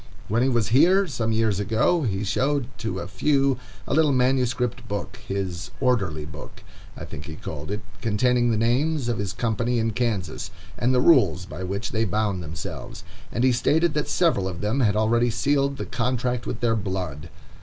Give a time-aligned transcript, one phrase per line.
[0.29, 4.87] When he was here, some years ago, he showed to a few a little manuscript
[4.87, 6.63] book,—his "orderly book"
[6.97, 11.45] I think he called it,—containing the names of his company in Kansas, and the rules
[11.45, 15.77] by which they bound themselves; and he stated that several of them had already sealed
[15.77, 17.29] the contract with their blood.